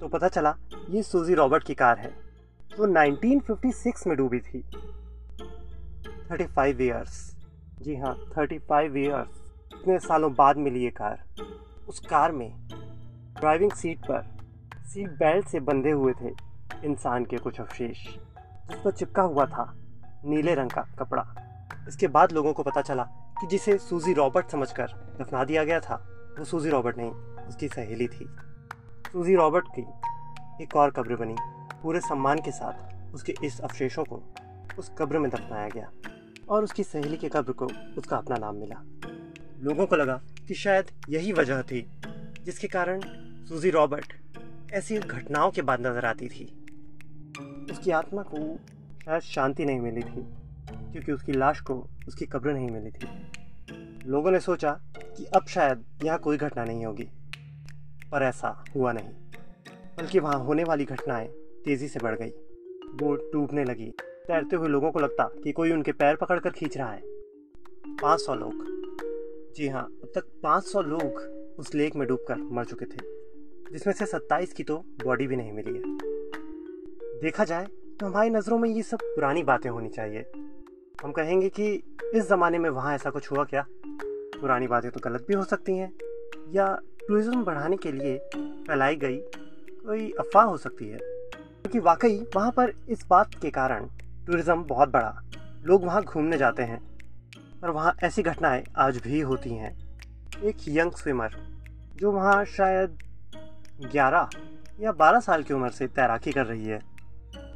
तो 0.00 0.08
पता 0.08 0.28
चला, 0.28 0.56
ये 0.90 1.02
सूजी 1.02 1.34
रॉबर्ट 1.34 1.64
की 1.64 1.74
कार 1.74 1.98
है। 1.98 2.10
जो 2.70 2.86
1956 2.86 4.06
में 4.06 4.16
डूबी 4.16 4.38
थी। 4.40 4.62
35 6.30 6.80
ईयर्स 6.80 7.36
जी 7.82 7.96
हाँ 7.96 8.14
35 8.36 8.96
ईयर्स 8.96 9.40
इतने 9.74 9.98
सालों 9.98 10.34
बाद 10.34 10.56
मिली 10.56 10.84
ये 10.84 10.90
कार। 10.90 11.24
उस 11.88 12.00
कार 12.00 12.32
में 12.32 12.68
ड्राइविंग 13.40 13.72
सीट 13.72 13.98
पर 13.98 14.38
सीट 14.86 15.10
बेल्ट 15.10 15.48
से 15.48 15.60
बंधे 15.60 15.90
हुए 15.90 16.12
थे 16.12 16.30
इंसान 16.84 17.24
के 17.24 17.36
कुछ 17.36 17.60
अवशेष, 17.60 17.98
जिस 18.68 18.78
पर 18.78 18.90
चिपका 18.90 19.22
हुआ 19.22 19.46
था 19.46 19.72
नीले 20.24 20.54
रंग 20.54 20.70
का 20.70 20.82
कपड़ा। 20.98 21.24
इसके 21.88 22.08
बाद 22.08 22.32
लोगों 22.32 22.52
को 22.52 22.62
पता 22.62 22.80
चला 22.80 23.02
कि 23.40 23.46
जिसे 23.46 23.78
सूजी 23.78 24.12
रॉबर्ट 24.12 24.50
समझकर 24.50 25.16
दफना 25.20 25.44
दिया 25.44 25.64
गया 25.64 25.80
था, 25.80 25.94
वो 26.38 26.44
सूजी 26.44 26.70
रॉबर्ट 26.70 26.98
नहीं, 26.98 27.10
उसकी 27.48 27.68
सहेली 27.68 28.08
थी। 28.08 28.28
सूजी 29.12 29.34
रॉबर्ट 29.34 29.68
की 29.68 29.82
एक 30.62 30.74
और 30.76 30.90
कब्र 30.90 31.16
बनी। 31.16 31.34
पूरे 31.82 32.00
सम्मान 32.00 32.38
के 32.38 32.50
साथ 32.50 33.14
उसके 33.14 33.34
इस 33.44 33.58
अवशेषों 33.60 34.04
को 34.04 34.22
उस 34.78 34.90
कब्र 34.98 35.18
में 35.18 35.28
दफनाया 35.30 35.68
गया 35.68 35.90
और 36.48 36.64
उसकी 36.64 36.84
सहेली 36.84 37.16
के 37.16 37.28
कब्र 37.28 37.52
को 37.52 37.66
उसका 37.98 38.16
अपना 38.16 38.36
नाम 38.36 38.56
मिला। 38.56 38.80
लोगों 39.62 39.86
को 39.86 39.96
लगा 39.96 40.20
कि 40.48 40.54
शायद 40.54 40.90
यही 41.08 41.32
वजह 41.32 41.62
थी 41.62 41.84
जिसके 42.44 42.68
कारण 42.68 43.00
सूजी 43.48 43.70
रॉबर्ट 43.70 44.12
ऐसी 44.72 44.98
घटनाओं 44.98 45.50
के 45.50 45.62
बाद 45.62 45.86
नज़र 45.86 46.06
आती 46.06 46.28
थी। 46.28 46.44
उसकी 47.72 47.90
आत्मा 47.90 48.22
को 48.24 48.46
शायद 49.04 49.22
शांति 49.22 49.64
नहीं 49.64 49.80
मिली 49.80 50.02
थी, 50.02 50.26
क्योंकि 50.92 51.12
उसकी 51.12 51.32
लाश 51.32 51.60
को 51.60 51.84
उसकी 52.08 52.26
कब्र 52.26 52.52
नहीं 52.52 52.70
मिली 52.70 52.90
थी। 52.90 54.08
लोगों 54.10 54.30
ने 54.30 54.40
सोचा 54.40 54.80
कि 54.96 55.24
अब 55.26 55.46
शायद 55.48 55.84
यहाँ 56.04 56.18
कोई 56.18 56.36
घटना 56.36 56.64
नहीं 56.64 56.84
होगी। 56.86 57.10
पर 58.12 58.22
ऐसा 58.22 58.48
हुआ 58.76 58.92
नहीं, 58.92 59.08
बल्कि 59.98 60.18
वहाँ 60.18 60.38
होने 60.44 60.64
वाली 60.64 60.84
घटनाएँ 60.86 61.28
तेज़ी 61.64 61.88
से 61.88 62.00
बढ़ 62.00 62.16
गई। 62.16 62.30
बोट 62.96 63.30
डूबने 63.32 63.64
लगी। 63.64 63.90
तैरते 64.26 64.56
हुए 64.56 64.68
लोगों 64.68 64.90
को 64.92 65.00
लगता 65.00 65.24
कि 65.44 65.52
कोई 65.52 65.72
उनके 65.72 65.92
पैर 65.92 66.16
पकड़कर 66.16 66.50
खींच 66.50 66.76
रहा 66.78 66.90
है। 66.90 67.02
पाँच 68.02 68.20
सौ 68.20 68.34
लोग। 68.34 68.64
जी 69.56 69.68
हाँ 69.68 69.82
अब 69.82 70.12
तक 70.14 70.24
पाँच 70.42 70.64
सौ 70.64 70.80
लोग 70.82 71.58
उस 71.58 71.74
लेक 71.74 71.96
में 71.96 72.06
डूबकर 72.08 72.36
मर 72.52 72.64
चुके 72.64 72.84
थे, 72.84 72.98
जिसमें 73.72 73.94
से 73.94 74.06
सत्ताईस 74.06 74.52
की 74.52 74.62
तो 74.62 74.76
बॉडी 75.04 75.26
भी 75.26 75.36
नहीं 75.36 75.52
मिली 75.52 75.74
है। 75.74 77.18
देखा 77.20 77.44
जाए 77.44 77.66
तो 78.00 78.06
हमारी 78.06 78.30
नज़रों 78.30 78.58
में 78.58 78.68
ये 78.68 78.82
सब 78.82 78.98
पुरानी 79.04 79.42
बातें 79.42 79.68
होनी 79.70 79.88
चाहिए। 79.88 80.24
हम 81.02 81.12
कहेंगे 81.12 81.48
कि 81.50 81.72
इस 82.14 82.28
ज़माने 82.28 82.58
में 82.58 82.68
वहाँ 82.70 82.94
ऐसा 82.94 83.10
कुछ 83.10 83.30
हुआ 83.32 83.44
क्या? 83.44 83.66
पुरानी 84.40 84.66
बातें 84.66 84.90
तो 84.90 85.00
गलत 85.00 85.24
भी 85.28 85.34
हो 85.34 85.44
सकती 85.44 85.76
हैं, 85.76 85.92
या 86.50 86.66
टूरिज़्म 87.10 87.44
बढ़ाने 87.44 87.76
के 87.76 87.92
लिए 87.92 88.18
फैलाई 88.66 88.96
गई 88.96 89.16
कोई 89.86 90.10
अफवाह 90.10 90.44
हो 90.44 90.56
सकती 90.56 90.88
है। 90.88 90.98
क्योंकि 90.98 91.78
तो 91.78 91.84
वाकई 91.84 92.26
वहाँ 92.36 92.50
पर 92.50 92.72
इस 92.88 93.06
बात 93.10 93.34
के 93.34 93.50
कारण 93.50 93.86
टूरिज़्म 94.26 94.64
बहुत 94.64 94.88
बड़ा 94.88 95.22
लोग 95.64 95.84
वहाँ 95.84 96.02
घूमने 96.02 96.38
जाते 96.38 96.62
हैं 96.62 96.80
और 97.64 97.70
वहाँ 97.70 97.94
ऐसी 98.02 98.22
घटनाएँ 98.22 98.64
आज 98.78 98.96
भी 98.96 99.20
होती 99.20 99.50
हैं। 99.50 99.72
एक 100.42 100.56
यंग 100.68 100.92
स्विमर 100.92 101.30
जो 101.96 102.12
वहाँ 102.12 102.44
शायद 102.44 102.98
11 103.94 104.28
या 104.80 104.92
12 104.92 105.20
साल 105.20 105.42
की 105.42 105.54
उम्र 105.54 105.70
से 105.70 105.86
तैराकी 105.86 106.32
कर 106.32 106.46
रही 106.46 106.64
है। 106.64 106.80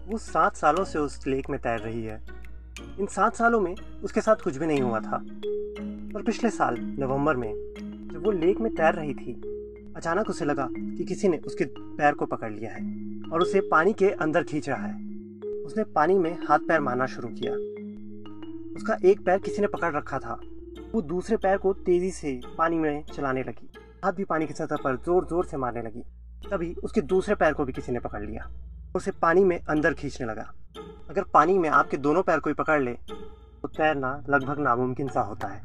वो 0.07 0.19
सात 0.19 0.57
सालों 0.57 0.85
से 0.85 0.99
उस 0.99 1.27
लेक 1.27 1.51
में 1.51 1.61
तैर 1.61 1.81
रही 1.81 2.05
है। 2.05 2.23
इन 3.01 3.07
सात 3.07 3.37
सालों 3.37 3.61
में 3.61 3.75
उसके 4.05 4.21
साथ 4.21 4.37
कुछ 4.37 4.57
भी 4.57 4.67
नहीं 4.67 4.83
हुआ 4.83 5.01
था। 5.01 5.25
पर 6.15 6.23
पिछले 6.23 6.51
साल 6.51 6.77
नवंबर 6.79 7.37
में 7.37 7.75
जब 8.15 8.25
वो 8.25 8.31
लेक 8.31 8.59
में 8.61 8.71
तैर 8.75 8.95
रही 8.95 9.15
थी, 9.15 9.33
अचानक 9.97 10.29
उसे 10.31 10.45
लगा 10.45 10.67
कि 10.71 11.05
किसी 11.05 11.29
ने 11.29 11.37
उसके 11.37 11.65
पैर 11.69 12.15
को 12.15 12.27
पकड़ 12.27 12.51
लिया 12.53 12.71
है 12.73 12.83
और 13.33 13.43
उसे 13.43 13.61
पानी 13.61 13.93
के 13.93 14.11
अंदर 14.17 14.43
खींच 14.43 14.69
रहा 14.69 14.87
है। 14.87 14.95
उसने 15.65 15.85
पानी 15.85 16.15
में 16.15 16.37
हाथ 16.49 16.59
पैर 16.59 16.81
मारना 16.81 17.07
शुरू 17.07 17.29
किया। 17.29 17.53
उसका 18.77 18.97
एक 19.05 19.25
पैर 19.25 19.39
किसी 19.39 19.63
ने 19.63 19.67
पकड़ 19.67 19.93
रखा 19.93 20.19
था। 20.19 20.39
वो 20.93 21.03
दूसरे 21.03 21.37
पैर 21.37 21.57
को 21.57 21.73
तेज़ी 21.73 22.11
से 22.11 22.41
पानी 22.59 22.79
में 22.79 23.03
चलाने 23.05 23.43
लगी। 23.43 23.69
हाथ 24.05 24.13
भी 24.13 24.25
पानी 24.25 24.47
की 24.47 24.55
सतह 24.55 24.77
पर 24.77 24.97
ज़ोर 24.97 25.27
ज़ोर 25.27 25.45
से 25.45 25.57
मारने 25.57 25.83
लगी। 25.83 26.03
तभी 26.51 26.73
उसके 26.75 27.01
दूसरे 27.05 27.35
पैर 27.35 27.53
को 27.53 27.65
भी 27.65 27.73
किसी 27.73 27.93
ने 27.93 28.01
पकड़ 28.01 28.25
लिया। 28.25 28.49
उसे 28.97 29.11
पानी 29.23 29.45
में 29.45 29.59
अंदर 29.59 29.95
खींचने 29.95 30.27
लगा। 30.27 30.53
अगर 31.11 31.25
पानी 31.35 31.59
में 31.59 31.69
आपके 31.69 31.97
दोनों 31.97 32.23
पैर 32.23 32.39
कोई 32.39 32.53
पकड़ 32.53 32.81
ले 32.83 32.93
तो 32.93 33.69
तैरना 33.69 34.23
लगभग 34.29 34.59
नामुमकिन 34.59 35.09
सा 35.09 35.21
होता 35.21 35.49
है। 35.49 35.63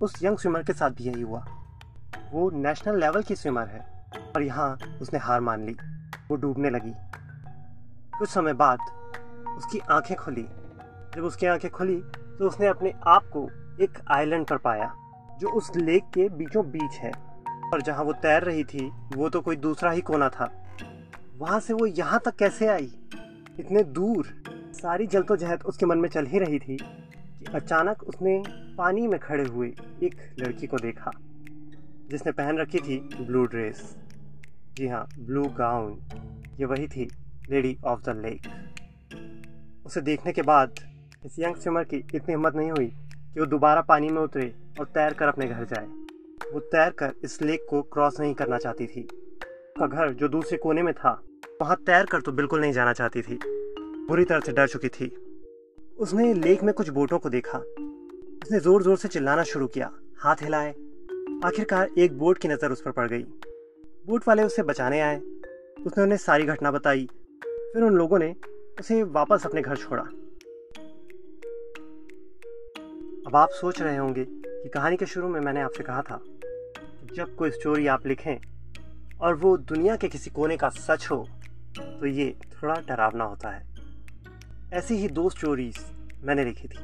उस 0.00 0.22
यंग 0.24 0.38
स्विमर 0.38 0.62
के 0.62 0.72
साथ 0.72 0.90
भी 0.90 1.04
यही 1.04 1.22
हुआ। 1.22 1.44
वो 2.32 2.50
नेशनल 2.50 3.00
लेवल 3.00 3.22
की 3.22 3.34
स्विमर 3.34 3.66
है। 3.66 3.96
और 4.36 4.42
यहाँ 4.42 4.78
उसने 5.02 5.18
हार 5.18 5.40
मान 5.40 5.66
ली। 5.66 5.76
वो 6.28 6.36
डूबने 6.36 6.70
लगी। 6.70 6.92
कुछ 8.18 8.28
समय 8.28 8.52
बाद 8.52 8.78
उसकी 9.56 9.78
आँखें 9.78 10.16
खुली। 10.16 10.48
जब 11.16 11.24
उसकी 11.24 11.46
आँखें 11.46 11.70
खुली 11.70 12.00
तो 12.38 12.46
उसने 12.46 12.66
अपने 12.66 12.94
आप 13.06 13.22
को 13.24 13.50
एक 13.82 13.98
आइलैंड 14.08 14.46
पर 14.46 14.56
पाया, 14.56 14.94
जो 15.38 15.48
उस 15.48 15.76
लेक 15.76 16.04
के 16.04 16.28
बीचों 16.28 16.70
बीच 16.70 16.92
है। 16.92 17.12
और 17.72 17.82
जहाँ 17.82 18.04
वो 18.04 18.12
तैर 18.12 18.42
रही 18.42 18.64
थी, 18.64 18.92
वो 19.16 19.28
तो 19.28 19.40
कोई 19.40 19.56
दूसरा 19.56 19.90
ही 19.90 20.00
कोना 20.00 20.28
था। 20.28 20.64
वहाँ 21.38 21.60
से 21.60 21.72
वो 21.72 21.86
यहाँ 21.86 22.20
तक 22.24 22.36
कैसे 22.36 22.68
आई? 22.68 22.98
इतने 23.60 23.82
दूर, 23.82 24.42
सारी 24.72 25.06
जलतोजहद 25.06 25.62
उसके 25.62 25.86
मन 25.86 25.98
में 25.98 26.08
चल 26.08 26.26
ही 26.26 26.38
रही 26.38 26.58
थी 26.58 26.76
कि 27.38 27.44
अचानक 27.54 28.02
उसने 28.02 28.42
पानी 28.78 29.06
में 29.06 29.20
खड़े 29.20 29.44
हुए 29.44 29.68
एक 30.02 30.36
लड़की 30.38 30.66
को 30.66 30.76
देखा। 30.76 31.10
जिसने 32.10 32.32
पहन 32.32 32.58
रखी 32.58 32.78
थी 32.78 32.98
ब्लू 33.20 33.44
ड्रेस। 33.44 33.82
जी 34.76 34.88
हाँ 34.88 35.06
ब्लू 35.18 35.42
गाउन। 35.58 35.92
ये 36.60 36.64
वही 36.64 36.86
थी 36.88 37.08
लेडी 37.50 37.76
ऑफ़ 37.84 38.00
द 38.00 38.16
लेक 38.16 38.46
उसे 39.86 40.00
देखने 40.00 40.32
के 40.32 40.42
बाद 40.42 40.74
इस 41.26 41.38
यंग 41.38 41.56
स्विमर 41.56 41.84
की 41.84 41.96
इतनी 41.96 42.32
हिम्मत 42.32 42.54
नहीं 42.56 42.70
हुई 42.70 42.86
कि 42.86 43.40
वो 43.40 43.46
दोबारा 43.46 43.80
पानी 43.82 44.08
में 44.08 44.20
उतरे 44.22 44.52
और 44.80 44.86
तैर 44.86 45.14
कर 45.14 45.28
अपने 45.28 45.46
घर 45.46 45.64
जाए। 45.64 45.86
वो 46.52 46.60
तैर 46.62 46.90
कर 46.92 47.12
इस 47.24 47.40
लेक 47.42 47.66
को 47.70 47.82
क्रॉस 47.82 48.20
नहीं 48.20 48.34
करना 48.34 48.58
चाहती 48.58 48.86
थी। 48.86 49.06
का 49.78 49.86
घर 49.86 50.12
जो 50.12 50.28
दूसरे 50.28 50.58
कोने 50.58 50.82
में 50.82 50.92
था, 50.94 51.10
वहाँ 51.62 51.76
तैर 51.76 52.04
कर 52.04 52.20
तो 52.20 52.32
बिल्कुल 52.32 52.60
नहीं 52.60 52.72
जाना 52.72 52.92
चाहती 52.92 53.22
थी। 53.22 53.38
बुरी 54.08 54.24
तरह 54.24 54.40
से 54.40 54.52
डर 54.52 54.68
चुकी 54.68 54.88
थी। 54.88 55.06
उसने 55.98 56.32
लेक 56.34 56.62
में 56.62 56.72
कुछ 56.74 56.88
बोटों 56.88 57.18
को 57.18 57.30
देखा। 57.30 57.58
उसने 57.58 58.60
ज़ोर 58.60 58.82
ज़ोर 58.82 58.96
से 58.96 59.08
चिल्लाना 59.08 59.42
शुरू 59.44 59.66
किया। 59.66 59.90
हाथ 60.18 60.42
हिलाए 60.42 60.74
आखिरकार 61.44 61.88
एक 61.98 62.16
बोट 62.18 62.38
की 62.38 62.48
नज़र 62.48 62.72
उस 62.72 62.80
पर 62.82 62.90
पड़ 62.90 63.06
गई। 63.08 63.22
बोट 64.06 64.26
वाले 64.28 64.42
उसे 64.42 64.62
बचाने 64.62 65.00
आए। 65.00 65.16
उसने 65.16 66.02
उन्हें 66.02 66.16
सारी 66.18 66.44
घटना 66.44 66.70
बताई। 66.70 67.04
फिर 67.42 67.82
उन 67.82 67.94
लोगों 67.94 68.18
ने 68.18 68.34
उसे 68.80 69.02
वापस 69.02 69.46
अपने 69.46 69.62
घर 69.62 69.76
छोड़ा। 69.76 70.02
अब 73.26 73.36
आप 73.36 73.50
सोच 73.50 73.80
रहे 73.82 73.96
होंगे 73.96 74.24
कि 74.24 74.68
कहानी 74.68 74.96
के 74.96 75.06
शुरू 75.06 75.28
में 75.28 75.40
मैंने 75.40 75.60
आपसे 75.60 75.82
कहा 75.82 76.02
था 76.02 76.20
जब 77.14 77.34
कोई 77.36 77.50
स्टोरी 77.50 77.86
आप 77.86 78.06
लिखें 78.06 78.36
और 79.20 79.34
वो 79.34 79.56
दुनिया 79.58 79.96
के 79.96 80.08
किसी 80.08 80.30
कोने 80.30 80.56
का 80.56 80.68
सच 80.70 81.06
हो 81.10 81.26
तो 81.78 82.06
ये 82.06 82.34
थोड़ा 82.52 82.74
डरावना 82.80 83.24
होता 83.24 83.50
है। 83.50 83.64
ऐसी 84.72 84.94
ही 84.94 85.08
दो 85.10 85.28
स्टोरीज 85.30 85.78
मैंने 86.24 86.44
लिखी 86.44 86.68
थी, 86.68 86.78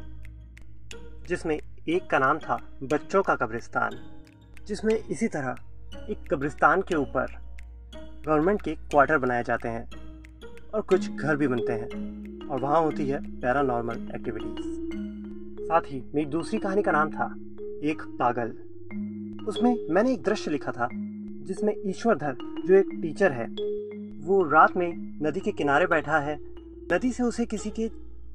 जिसमें 1.29 1.59
एक 1.89 2.11
का 2.11 2.19
नाम 2.19 2.39
था 2.39 2.61
बच्चों 2.83 3.23
का 3.23 3.35
कब्रिस्तान। 3.37 4.01
जिसमें 4.67 4.95
इसी 4.95 5.29
तरह 5.29 5.55
एक 6.11 6.35
कब्रिस्तान 6.35 6.83
के 6.83 6.95
ऊपर 6.95 7.27
गवर्नमेंट 8.27 8.63
के 8.63 8.75
क्वार्टर 8.75 9.19
बनाए 9.19 9.45
जाते 9.45 9.69
हैं 9.69 9.91
और 10.75 10.81
कुछ 10.81 11.11
घर 11.11 11.37
भी 11.37 11.49
बनते 11.49 11.73
हैं 11.73 11.89
और 12.49 12.61
वहाँ 12.61 12.83
होती 12.83 13.09
है 13.09 13.41
पैरानॉर्मल 13.41 14.13
एक्टिविटीज़। 14.15 14.83
साथ 15.67 15.81
ही 15.81 16.13
मेरी 16.15 16.27
दूसरी 16.27 16.59
कहानी 16.59 16.83
का 16.83 16.93
नाम 16.93 17.11
था 17.11 17.35
एक 17.83 18.03
पागल। 18.03 18.49
उसमें 19.49 19.87
मैंने 19.91 20.13
एक 20.13 20.23
दृश्य 20.23 20.51
लिखा 20.51 20.73
था 20.73 20.89
जिसमें 21.43 21.75
ईश्वरधर, 21.87 22.37
जो 22.67 22.75
एक 22.75 22.87
टीचर 23.03 23.33
है, 23.33 23.47
वो 24.27 24.43
रात 24.43 24.77
में 24.77 25.19
नदी 25.23 25.41
के 25.41 25.53
किनारे 25.53 25.87
बैठा 25.87 26.19
है। 26.19 26.39
नदी 26.93 27.13
से 27.13 27.23
उसे 27.23 27.47
किसी 27.47 27.71
के 27.71 27.89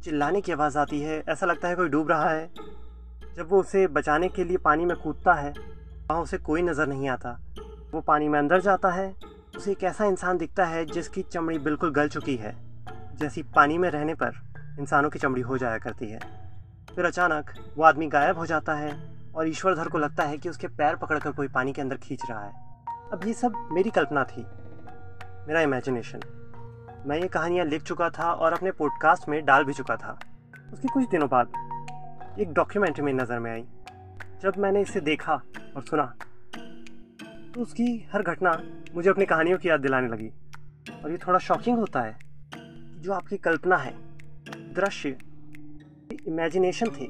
चिल्लाने 0.03 0.41
की 0.41 0.51
आवाज़ 0.51 0.77
आती 0.77 0.99
है, 0.99 1.23
ऐसा 1.29 1.45
लगता 1.45 1.67
है 1.67 1.75
कोई 1.75 1.89
डूब 1.89 2.09
रहा 2.09 2.29
है। 2.29 2.51
जब 3.35 3.47
वो 3.49 3.59
उसे 3.59 3.87
बचाने 3.87 4.29
के 4.29 4.43
लिए 4.43 4.57
पानी 4.57 4.85
में 4.85 4.97
कूदता 4.97 5.33
है 5.33 5.76
वहाँ 6.11 6.21
उसे 6.21 6.37
कोई 6.37 6.61
नज़र 6.61 6.87
नहीं 6.87 7.07
आता। 7.09 7.31
वो 7.93 8.01
पानी 8.01 8.27
में 8.27 8.37
अंदर 8.39 8.61
जाता 8.61 8.89
है। 8.89 9.13
उसे 9.57 9.71
एक 9.71 9.83
ऐसा 9.83 10.05
इंसान 10.05 10.37
दिखता 10.37 10.65
है 10.65 10.85
जिसकी 10.85 11.21
चमड़ी 11.23 11.57
बिल्कुल 11.59 11.91
गल 11.91 12.07
चुकी 12.07 12.35
है। 12.35 12.55
जैसी 13.19 13.43
पानी 13.55 13.77
में 13.77 13.89
रहने 13.89 14.13
पर 14.13 14.39
इंसानों 14.79 15.09
की 15.09 15.19
चमड़ी 15.19 15.41
हो 15.41 15.57
जाया 15.57 15.77
करती 15.77 16.09
है। 16.11 16.19
फिर 16.95 17.05
अचानक 17.05 17.51
वो 17.77 17.83
आदमी 17.83 18.07
गायब 18.07 18.37
हो 18.37 18.45
जाता 18.45 18.73
है 18.73 18.91
और 19.35 19.47
ईश्वरधर 19.47 19.87
को 19.87 19.97
लगता 19.97 20.23
है 20.23 20.37
कि 20.37 20.49
उसके 20.49 20.67
पैर 20.67 20.95
पकड़कर 20.95 21.31
कोई 21.31 21.47
पानी 21.47 21.73
के 21.73 21.81
अंदर 21.81 21.97
खींच 21.97 22.23
रहा 22.29 22.43
है। 22.45 22.51
अब 23.13 23.27
ये 23.27 23.33
सब 23.33 23.69
मेरी 23.71 23.89
कल्पना 23.89 24.23
थी। 24.23 24.45
मेरा 25.47 25.61
इमेजिनेशन 25.61 26.19
मैं 27.05 27.19
ये 27.19 27.27
कहानियाँ 27.27 27.65
लिख 27.65 27.83
चुका 27.83 28.09
था 28.09 28.31
और 28.31 28.53
अपने 28.53 28.71
पॉडकास्ट 28.71 29.29
में 29.29 29.43
डाल 29.45 29.63
भी 29.63 29.73
चुका 29.73 29.95
था। 29.95 30.17
उसके 30.73 30.87
कुछ 30.87 31.09
दिनों 31.09 31.29
बाद 31.29 32.39
एक 32.39 32.53
डॉक्यूमेंट्री 32.53 33.05
मेरी 33.05 33.17
नज़र 33.17 33.39
में 33.39 33.51
आई। 33.51 33.65
जब 34.41 34.57
मैंने 34.57 34.81
इसे 34.81 34.99
देखा 35.01 35.41
और 35.77 35.83
सुना। 35.83 36.05
तो 37.53 37.61
उसकी 37.61 37.85
हर 38.13 38.21
घटना 38.21 38.51
मुझे 38.95 39.09
अपनी 39.09 39.25
कहानियों 39.25 39.57
की 39.57 39.69
याद 39.69 39.81
दिलाने 39.81 40.07
लगी। 40.07 40.29
और 41.03 41.11
ये 41.11 41.17
थोड़ा 41.17 41.39
शॉकिंग 41.39 41.77
होता 41.77 42.01
है 42.01 42.17
जो 43.01 43.13
आपकी 43.13 43.37
कल्पना 43.37 43.77
है, 43.77 43.93
दृश्य 44.73 45.17
इमेजिनेशन 46.27 46.89
थे, 46.91 47.05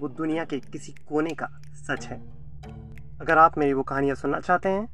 वो 0.00 0.08
दुनिया 0.08 0.44
के 0.44 0.60
किसी 0.60 0.92
कोने 1.08 1.34
का 1.34 1.48
सच 1.74 2.06
है। 2.06 2.20
अगर 3.20 3.38
आप 3.38 3.58
मेरी 3.58 3.72
वो 3.72 3.82
कहानियाँ 3.82 4.16
सुनना 4.16 4.40
चाहते 4.40 4.68
हैं 4.68 4.86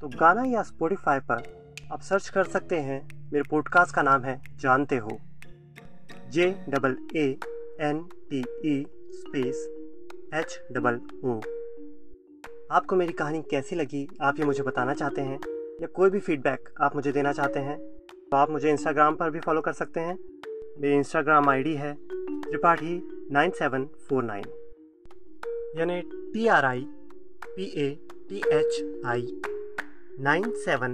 तो 0.00 0.08
गाना 0.08 0.44
या 0.44 0.62
स्पॉटिफाई 0.62 1.18
पर 1.20 1.42
आप 1.92 2.00
सर्च 2.00 2.28
कर 2.28 2.44
सकते 2.44 2.80
हैं। 2.80 3.00
मेरे 3.32 3.42
पॉडकास्ट 3.50 3.94
का 3.94 4.02
नाम 4.02 4.24
है 4.24 4.40
जानते 4.56 4.96
हो। 4.96 5.18
J 6.30 6.50
double 6.68 6.96
A 7.16 7.26
N 7.80 8.08
T 8.30 8.40
E 8.64 8.84
space 9.12 9.68
H 10.34 10.60
double 10.72 11.00
O 11.24 11.40
आपको 12.70 12.96
मेरी 12.96 13.12
कहानी 13.12 13.40
कैसी 13.42 13.76
लगी? 13.76 14.06
आप 14.22 14.38
ये 14.38 14.44
मुझे 14.44 14.62
बताना 14.62 14.92
चाहते 14.94 15.20
हैं? 15.20 15.38
या 15.82 15.86
कोई 15.86 16.10
भी 16.10 16.18
फीडबैक 16.20 16.68
आप 16.80 16.94
मुझे 16.96 17.12
देना 17.12 17.32
चाहते 17.32 17.58
हैं 17.58 17.78
तो 18.30 18.36
आप 18.36 18.50
मुझे 18.50 18.70
इंस्टाग्राम 18.70 19.14
पर 19.14 19.30
भी 19.30 19.40
फॉलो 19.40 19.60
कर 19.60 19.72
सकते 19.72 20.00
हैं। 20.00 20.14
मेरी 20.80 20.94
इंस्टाग्राम 20.94 21.48
आईडी 21.50 21.74
है 21.74 21.92
Tripathi 22.02 23.00
nine 23.32 23.50
seven 23.50 23.86
four 24.08 24.22
nine, 24.24 24.44
यानी 25.76 26.00
T 26.34 26.46
R 26.48 26.64
I 26.64 26.86
P 27.46 27.64
A 27.76 27.88
T 28.28 28.42
H 28.52 29.02
I 29.06 29.40
nine 30.20 30.50
seven 30.56 30.88